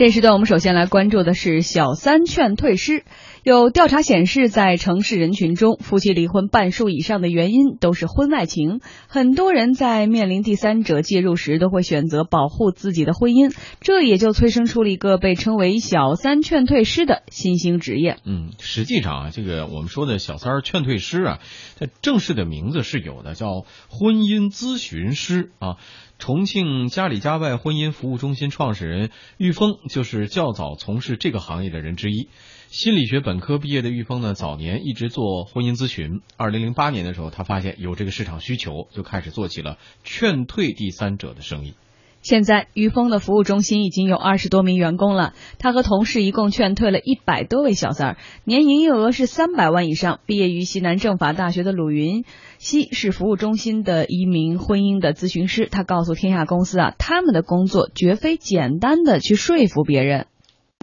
[0.00, 3.04] 这时段我们首先来关注的是小三劝退师。
[3.42, 8.80] 有调查显示，在城市人群中，夫妻离婚半数以上的原因都是婚外情。
[9.08, 18.18] 很多人在面临第三者介入时，都会选择保护自己的婚姻，这也就催生出了一个被称为“小三劝退师”的新兴职业。
[18.26, 21.38] 嗯，实际上啊，这个我们说的小三劝退师啊，
[21.78, 25.76] 它正式的名字是有的，叫婚姻咨询师啊。
[26.18, 32.28] 重庆家里家外婚姻服务中心创始人玉峰就是较早从事这个行业的人之一。
[32.70, 36.20] 心理学本科毕业的玉峰呢，早年一直做婚姻咨询。
[36.36, 41.74] 二零零八年的时候，他发现有这个市场需求，就开始做起了劝退第三者的生意。
[42.22, 45.34] 现在，玉峰的服务中心已经有二十多名员工了。
[45.58, 50.20] 他和同事一共劝退了一百多位小三儿，年营业额是三百万以上。
[50.24, 52.24] 毕业于西南政法大学的鲁云
[52.58, 55.66] 熙是服务中心的一名婚姻的咨询师。
[55.68, 60.28] 他告诉天下公司啊，他们的工作绝非简单的去说服别人。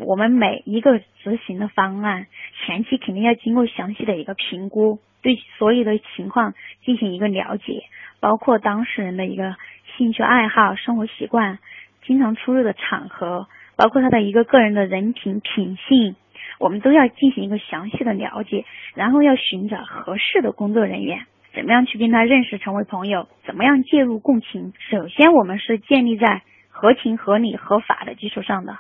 [0.04, 2.28] 我们每一个执行的方案，
[2.66, 6.54] 前期肯定要经过详细的一个评估，对所有的情况
[6.86, 7.84] 进行一个了解，
[8.20, 9.56] 包括当事人的一个
[9.98, 11.60] 兴趣爱好、生活习惯、
[12.06, 16.16] 经常出入的场合，包括他的一个个人的人品品性，
[16.60, 24.74] 我们都要进行一个详细的了解，然后要寻找合适的工作人员，怎么样去跟他认识成为朋友，怎么样介入共情。
[24.90, 28.78] 首先，我们是建立在合情合理合法的基础上的。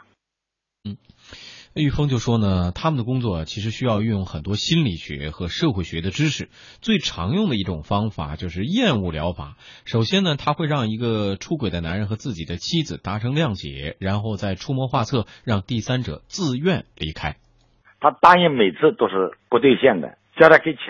[1.77, 6.49] 玉峰就说呢，他们的工作其实需要运用很多心理学和社会学的知识。
[6.81, 9.55] 最常用的一种方法就是厌恶疗法。
[9.85, 17.35] 首先呢，他会让一个出轨的男人和自己的妻子达成谅解，然后再出谋划策，让第三者自愿离开。
[17.99, 20.81] 他答应每次都是不兑现的，叫他给钱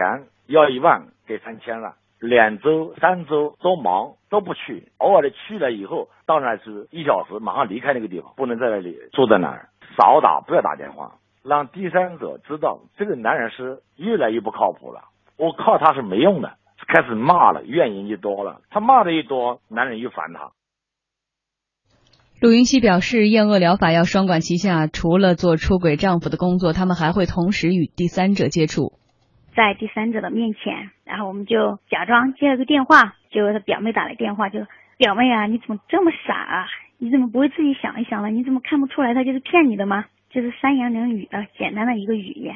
[0.48, 1.96] 要一万，给三千了。
[2.20, 9.70] 两周、三周都忙都不去，偶尔的去了以后，当然是一小时马上离开那个地方，不能在那里坐在那儿。
[9.98, 15.06] 少打，不要打电话，让第三者知道这个男人是越来越不靠谱了。
[15.38, 16.54] 我靠他是没用的，
[16.88, 18.62] 开始骂了，怨言就多了。
[18.70, 20.52] 他骂的一多，男人越烦他。
[22.40, 28.94] 陆云熙表示，厌恶疗法要双管齐下，除了做出轨丈夫的工作，他们还会同时与第三者接触。
[29.56, 34.60] 在第三者的面前，然后我们就假装接了个电话，就他表妹打来电话，就
[34.98, 36.68] 表妹啊，你怎么这么傻啊？
[36.98, 38.30] 你怎么不会自己想一想了？
[38.30, 40.06] 你怎么看不出来他就是骗你的吗？
[40.30, 42.56] 就是三言两语的简单的一个语言，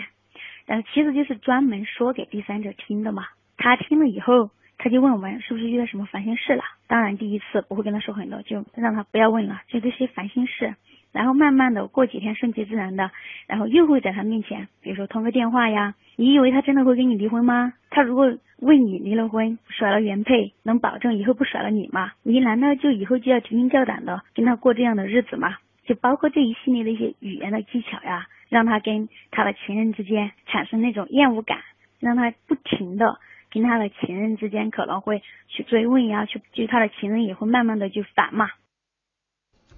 [0.66, 3.26] 但是其实就是专门说给第三者听的嘛。
[3.58, 6.64] 他听了以后，他就问我们是不是遇到什么烦心事了。
[6.88, 10.76] 当然第一次不会跟他说很多，就让他不要问了，就这些烦心事。
[11.12, 13.12] 然后慢慢的过几天顺其自然的，
[13.48, 15.96] 然后又会在他面前，比如说通个电话呀。
[16.18, 17.74] 你以为他真的会跟你离婚吗？
[17.90, 22.12] 他如果为你离了婚，甩了原配，能保证以后不甩了你吗？
[22.22, 25.58] 你难道就以后就要提心吊胆的跟他过这样的日子吗？
[25.86, 31.60] 就包括这一系列的一些语言的技巧呀，让他跟他的情人之间产生那种厌恶感，
[32.00, 33.18] 让他不停的
[33.50, 38.50] 跟他的情人之间可能会去追问呀，去就他的情人也会慢慢的就烦嘛。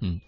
[0.02, 0.20] 嗯。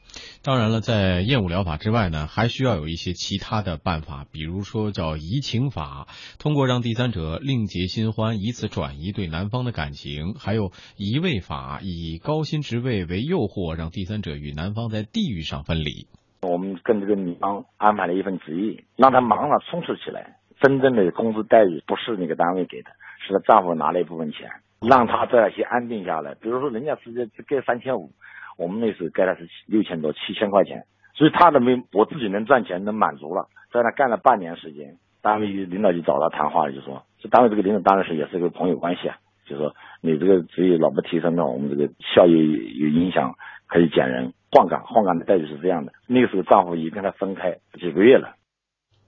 [0.47, 6.07] 当然了，在厌恶疗法之外呢，还需要有一些其他的办法，比如说叫移情法，
[6.39, 16.07] 通过让第三者另结新欢，以此转移对男方的感情；还有移位法，以高薪职位为诱惑，让第三者与男方在地域上分离。
[16.43, 22.91] 我们跟这个女方安排了一份职业，让她忙了充实起来，真正的工资待遇不是那个单位给的，
[23.27, 26.37] 是她丈夫拿了一部分钱，让她这样先安定下来。
[26.37, 28.13] 比如说，人家直接只给三千五。
[28.56, 30.84] 我们那时给他是六千多七千块钱，
[31.15, 39.16] 所以他的没我自己能赚钱能满足了，在那干了半年时间，单位领导就找他谈话了，就说这单位这个领导当然是也是个朋友关系啊，
[39.47, 42.33] 就说你这个职业老不提升了，我们这个效益
[42.78, 43.34] 有影响，
[43.66, 45.93] 可以减人换岗，换岗的待遇是这样的。
[46.06, 48.37] 那个时候丈夫已跟他分开几个月了。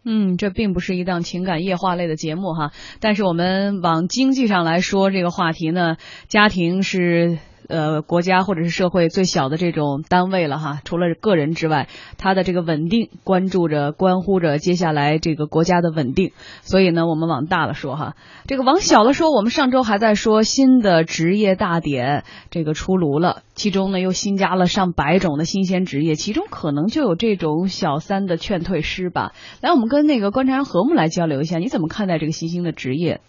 [0.04, 2.70] 嗯，这并不是一档情感夜话类的节目哈，
[3.00, 5.97] 但是我们往经济上来说，这个话题呢，
[6.28, 7.38] 家庭是。
[7.69, 16.32] 呃，国家或者是社会最小的这种单位了哈，除了个人之外，它的这个稳定关注着、关乎着接下来这个国家的稳定。
[16.62, 18.14] 所以呢，我们往大了说哈，
[18.46, 29.32] 这个往小了说，我们上周还在说新的职业大典这个出炉了，其中呢又新加了上百种的新鲜职业，其中可能就有这种小三的劝退师吧。
[29.60, 33.20] 来，我们跟那个观察员何木来交流一下，你怎么看待这个新兴的职业？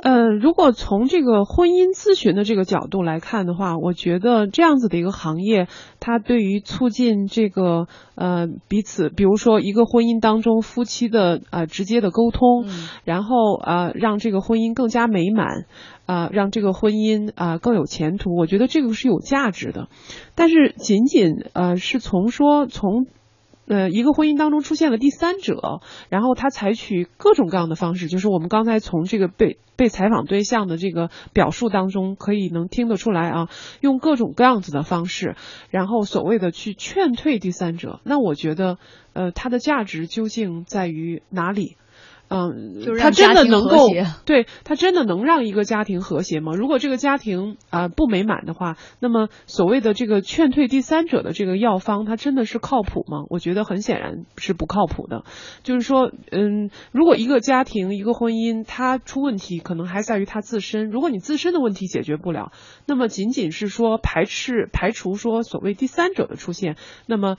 [0.00, 5.66] 呃，如果从这个婚姻咨询的这个角度来看的话，我觉得这样子的一个行业，
[5.98, 12.66] 它对于促进这个呃彼此，比如说一个婚姻当中夫妻的呃直接的沟通，
[13.04, 15.66] 然后呃让这个婚姻更加美满，
[16.06, 19.88] 啊让这个婚姻啊更有前途，我觉得这个是有价值的。
[20.36, 23.06] 但是仅仅呃是从说从
[23.68, 33.48] 呃一个婚姻当中出现了第三者，然后他采取各种各样的方式，就是我们刚才从这个被被采访对象的这个表述当中可以能听得出来啊，
[33.80, 35.36] 用各种各样子的方式，
[35.70, 38.78] 然后所谓的去劝退第三者，那我觉得
[39.12, 41.76] 呃它的价值究竟在于哪里？
[42.28, 43.88] 嗯，就他真的能够
[44.26, 46.52] 对他真的能让一个家庭和谐吗？
[46.54, 53.24] 如果这个家庭啊、不美满的话，那么所谓的这个劝退第三者的这个药方，它真的是靠谱吗？
[53.30, 55.24] 我觉得很显然是不靠谱的。
[55.62, 60.90] 就是说，嗯，如果一个家庭、一个婚姻它出问题，可能还在于他自身。
[60.90, 62.52] 如果你自身的问题解决不了，
[62.84, 66.76] 那么仅仅是说排斥、排除说所谓第三者的出现，
[67.06, 67.36] 那么。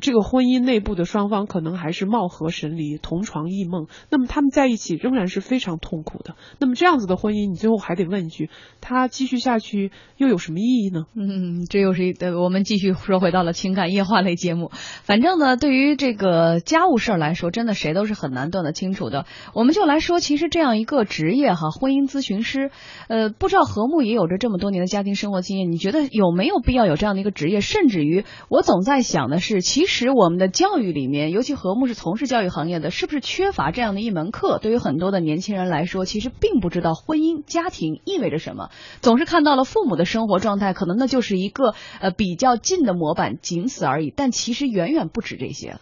[0.00, 6.36] 这个婚姻内部的双方可能还是貌合神离、同床异梦，那么他们在一起仍然是非常痛苦的。
[6.58, 8.50] 那么这样子的婚姻，你最后还得问一句：
[8.80, 11.04] 他继续下去又有什么意义呢？
[11.14, 14.70] 嗯，这又是一呃，我们继续说回到了情感夜话类节目。
[15.02, 19.26] 反正呢，对于这个家务事儿来说，真的谁都是很难断得清楚的。
[19.54, 22.70] 我们就来说，其实这样一个职业哈，婚姻咨询师，
[23.08, 27.60] 呃，不知道何木也有着这么多年的家庭生活经验，你觉得有没有必要有这样的一个职业？
[27.60, 34.58] 甚至于，我总在想的是，其实我们的教育里面，尤其何木是从事教育行业的，是不是缺乏这样的一门课？
[34.58, 38.70] 对于很多的年轻人来说，其实并不知道婚姻家庭意味着什么，
[39.02, 44.12] 总是看到了父母的生活状态，可能那就是一个呃比较近的模板，仅此而已。
[44.16, 45.76] 但其实远远不止这些。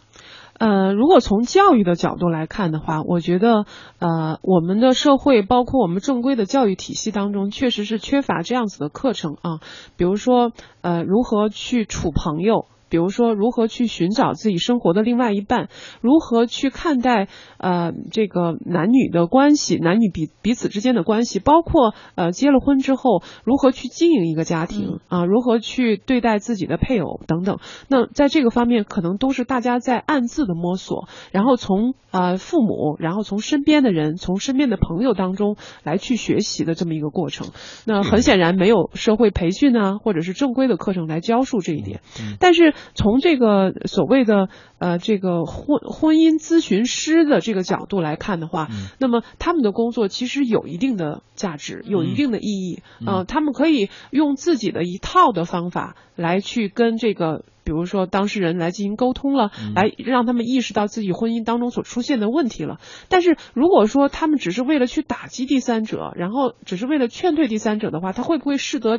[0.59, 3.65] 呃，如果从教育的角度来看的话，我觉得，
[3.99, 9.61] 呃，我们的社会包括我们正规的教育体系当中，确实是缺乏这样子的课程啊。
[9.97, 10.53] 比如说，
[10.83, 15.69] 呃，如何去处朋友，比如说如何去寻找自己生活的另外一半，
[16.01, 17.27] 如何去看待
[17.59, 27.59] 呃这个男女的关系，男女彼彼此之间的关系，包括呃结了婚之后如何去经营一个家庭啊，如何去对待自己的配偶等等。
[27.89, 37.49] 那在这个方面，可能都是大家在暗自的摸索，然后从呃父母，然后从身边的人，从身边的朋友当中来去学习的这么一个过程。
[37.87, 42.03] 那很显然没有社会培训啊，或者是正规的课程来教授这一点。
[42.39, 44.49] 但是从这个所谓的
[44.79, 52.83] 呃这个婚婚姻咨询师的这个角度来看的话，那么他们的工作其实有一定的价值，有一定的意义。
[53.07, 57.45] 呃，他们可以用自己的一套的方法来去跟这个。
[57.67, 62.79] 比如说，当事人来进行沟通了，来让他们意识到自己婚姻当中所出现的问题了。
[63.09, 68.99] 但是，如果说他们只是为了去打击第三者，然后只是为了劝退第三者的话，他会不会适得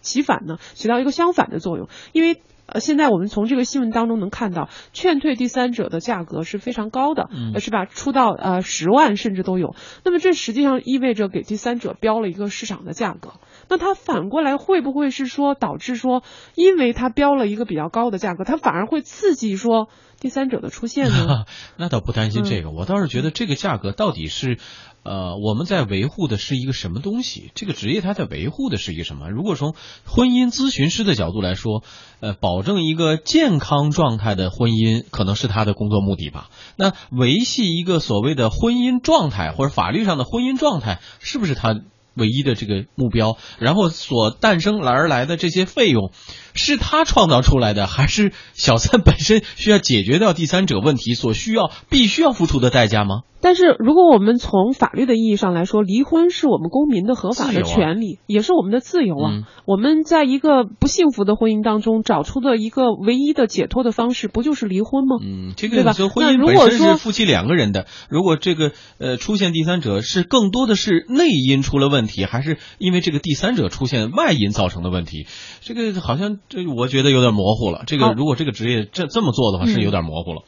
[0.00, 0.58] 其反呢？
[0.74, 1.88] 起到一个相反的作用？
[2.12, 7.84] 因为呃，现在我们从这个新闻当中能看到，劝退第三者的价格是非常高的，呃是吧？
[7.84, 9.74] 出到呃十万甚至都有。
[10.04, 13.34] 那么这实际上意味着给第三者标了一个市场的价格。
[13.68, 16.22] 那它反过来会不会是说导致说，
[16.54, 19.88] 因为它标了一个比较高的价格，它反而会刺激说
[20.20, 21.44] 第三者的出现呢？
[21.76, 24.58] 那倒不担心这个，我倒是觉得这个价格到底是，
[25.02, 27.50] 呃，我们在维护的是一个什么东西？
[27.54, 29.28] 这个职业它在维护的是一个什么？
[29.30, 29.74] 如果从
[30.06, 31.82] 婚姻咨询师的角度来说，
[32.20, 36.48] 呃，保证一个健康状态的婚姻，可能是他的工作目的吧。
[36.76, 41.80] 那维系一个所谓的婚姻状态或者法律上的婚姻状态，是不是他？
[42.14, 46.12] 唯一的这个目标，然后所诞生而来的这些费用，
[46.54, 53.22] 是他创造出来的，还是小三本身需要解决掉第三者问题所需要必须要付出的代价吗？
[53.40, 59.32] 但是，如果我们从法律的意义上来说，离婚是我们公民的合法的权利，也是我们的自由啊。
[59.32, 65.16] 嗯我们在一个不幸福的婚姻当中找出的一个唯一的解脱的方式，不就是离婚吗？
[65.22, 75.26] 嗯，这对吧个就婚那姻本身如果说是夫妻两个人的，如果这个呃出现第三者是更多的是内因出了问题，还是因为这个第三者出现外因造成的问题？
[75.62, 77.84] 这个好像这我觉得有点模糊了。
[77.86, 80.42] 这个如果这个职业这这么做的话，是有点模糊了。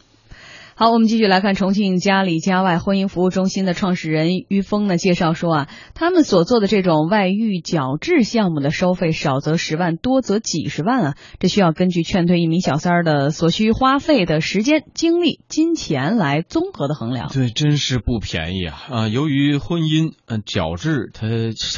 [0.78, 17.30] 好，我们继续来看重庆家里家外婚姻服务中心的创始人于峰呢介绍说啊，他们所做的这种外遇矫治项目的收费少则十万，多则几十万啊，这需要根据劝退一名小三儿的所需花费的时间、精力、金钱来综合的衡量。
[17.32, 18.76] 对，真是不便宜啊！
[18.90, 21.26] 啊，由于婚姻嗯矫治，它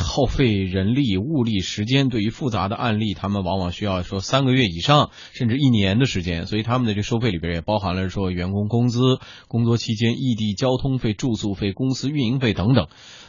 [0.02, 9.00] 耗费人力、物力、时间，对于复杂的案例，他们往往需要说三个月以上，甚至一年的时间，所以他们的这收费里边也包含了说员工工工资、
[9.48, 12.86] 工作期间异地交通费、住宿费、公司运营费等等。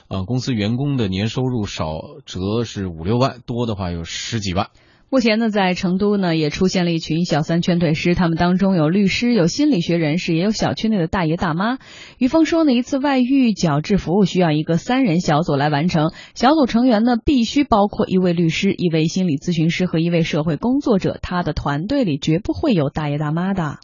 [0.07, 4.69] 啊，公司员工的年收入少则是五六万，多的话有十几万。
[5.09, 11.79] 目前呢，在成都呢也出现了一群小三劝退师，他们当中有律师、有心理学人士，也有小区内的大爷大妈。
[12.19, 23.79] 于峰说呢，一次外遇矫治服务需要一个三人小组来完成，小组成员呢必须包括一位律师、一位心理咨询师和一位社会工作者，他的团队里绝不会有大爷大妈的。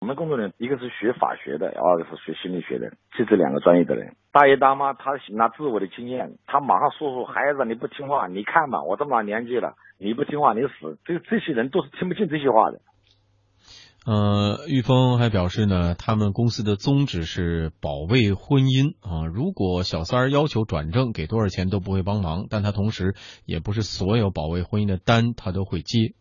[0.00, 2.88] 我们工作人员一个是学法学的，二个是学心理学的，
[3.18, 4.14] 就这两个专业的人。
[4.32, 10.98] 大爷大妈他拿自我的经验，他马上说说孩子你不听话，你看吧，我这么大年纪了，你不听话你死。
[11.04, 12.80] 这这些人都是听不进这些话的。
[14.06, 19.26] 呃，玉峰还表示呢，他们公司的宗旨是保卫婚姻啊。
[19.26, 23.14] 如果小三儿要求转正，给多少钱都不会帮忙，但他同时
[23.44, 26.14] 也不是所有保卫婚姻的单他都会接。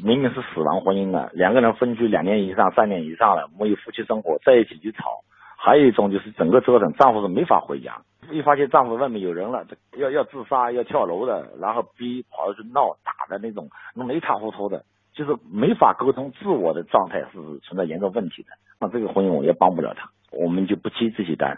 [0.00, 5.22] 明明是死亡婚姻了，两个人分居两年以上、三年以上了，没有夫妻生活，在一起就吵。
[5.56, 9.64] 还有一种就是整个折腾，丈夫是没法回家，一发现丈夫外面有人了，
[9.96, 14.82] 要要自杀、要跳楼的，然后逼跑出去闹、打的那种，弄得一塌糊涂的，
[15.14, 18.48] 就是没法沟通，自我的状态是存在严重问题的。
[18.80, 21.56] 那这个婚姻我也帮不了他，我们就不接这些单。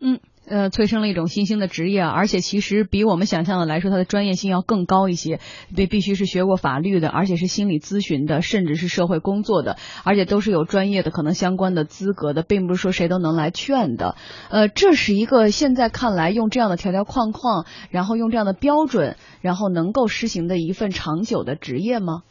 [0.00, 0.20] 嗯。
[0.48, 5.40] 呃，催生了一种新兴的职业，而且其实比我们想象的来说，它的专业性要更高一些。
[5.74, 14.14] 对，必须是学过法律的，而且是心理咨询的，甚至是社会工作的，而且都是有专业的可能相关的资格的，并不是说谁都能来劝的。
[14.48, 22.22] 呃，这是一个现在看来用这样的条条框框，然后用这样的标准，然后能够实行的一份长久的职业吗？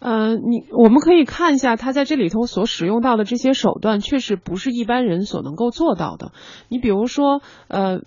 [0.00, 6.32] 呃，你我们可以看一下他在这里头所使用到的这些手段，确实不是一般人所能够做到的。
[6.68, 7.98] 你比如说，呃，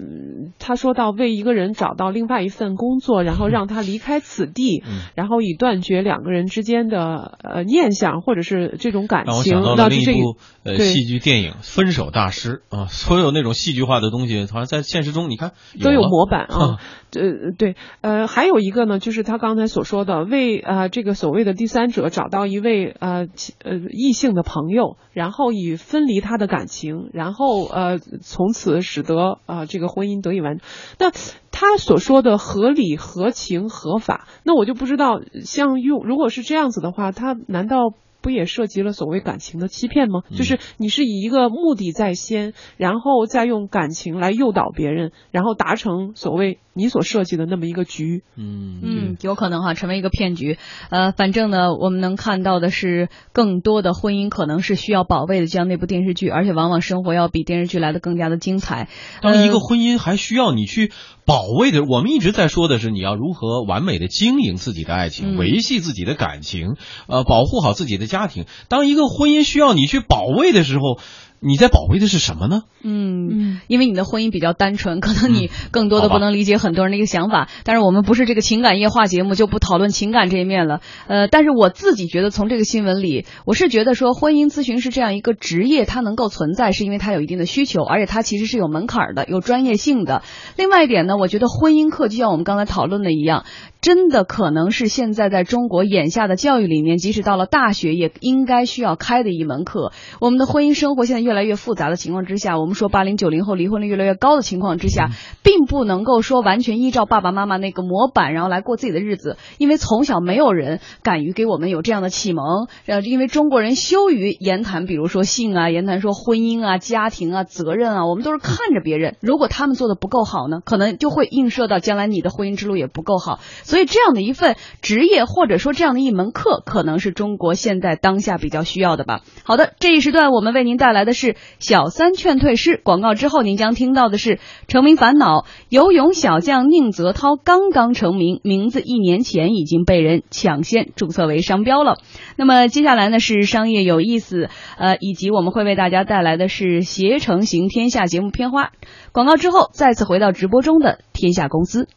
[0.57, 4.83] 他说到为一个人找到另外一份工作，然后让他离开此地，
[5.15, 9.31] 然后以断绝两个人之间的呃念想或者是这种感情。
[9.31, 16.79] 让我想到了另一部呃戏剧电影《分手大师》啊，所有那种戏剧化的东西，好像在现实中你看都有模板啊。
[17.15, 21.93] 呃，对，呃，还有一个呢，就是他刚才所说的为啊这个所谓的第三。
[21.93, 23.27] 者找到一位呃
[23.63, 30.57] 呃异性的朋友，然后以分离他的感情，然后呃从此使得啊这个婚姻得以完。
[30.97, 31.11] 那
[31.51, 37.77] 他所说的合理、合情、合法，那我就不知道，像用如果是这样子的话，他难道
[38.23, 40.21] 不也涉及了所谓感情的欺骗吗？
[40.35, 46.57] 就是你是以一个目的在先，然后再用感情来诱导别人，然后达成所谓。
[46.75, 50.57] 你所设计的那么一个局，嗯嗯，有可能哈成为一个骗局。
[50.89, 58.89] 呃，反正呢，我们能看到的是，更多的婚姻可能是需要保卫的，就像那部电视剧，而且往往生活要比电视剧来的更加的精彩。
[59.21, 60.91] 当一个婚姻还需要你去
[61.27, 66.75] 保卫的，我们一直在说的是你要如何完美的经营自己的爱情，维系自己的感情，
[67.07, 68.45] 呃，保护好自己的家庭。
[68.69, 71.01] 当一个婚姻需要你去保卫的时候。
[71.45, 72.61] 你在保卫的是什么呢？
[72.85, 77.49] 嗯，因为你的婚姻比较单纯，可能你更多的不能理解很多人的一个想法。
[77.65, 80.79] 但是我们不是这个情感夜话节目，就不讨论情感这一面了。
[81.07, 90.23] 呃，但是我自己觉得，从这个新闻里，我是觉得说，婚姻咨询师这样一个职业，它能够存在，是因为它有一定的需求，而且它其实是有门槛的，有专业性的。
[90.55, 93.43] 另外一点呢，我觉得婚姻课就像我们刚才讨论的一样。
[93.83, 99.91] 真的可能是现在在中国眼下的教育里面，即使到了大学也应该需要开的一门课。
[100.21, 105.09] 我们的婚姻生活现在越来越复杂的情况之下，我们说八零九零后离婚率越来越高的情况之下，
[105.43, 109.35] 并不能够说完全依照爸爸妈妈那个模板，然后来过自己的日子。
[109.57, 119.17] 因为从小没有人敢于给我们有这样的启蒙，呃，因为中国人羞于言谈，比如说性啊，言谈说婚姻啊、家庭啊、责任啊，我们都是看着别人。
[119.19, 123.41] 如果他们做的不够好呢，可能就会映射到将来你的婚姻之路也不够好。
[123.73, 129.21] 所以这样的一份职业，或者说这样的一门课，可能是中国现在当下比较需要的吧。
[129.43, 134.37] 好的，这一时段我们为您带来的是小三劝退师广告之后，您将听到的是
[134.67, 135.45] 成名烦恼。
[135.69, 141.95] 游泳小将宁泽涛刚刚成名，名字一年前已经被人抢先注册为商标了。
[142.37, 148.69] 那么接下来呢是商业有意思，呃，以及我们会为大家带来的是携程行天下节目片花。
[149.11, 151.87] 广告之后，再次回到直播中的天下公司。